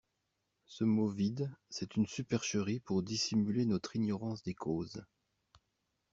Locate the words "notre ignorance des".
3.67-4.55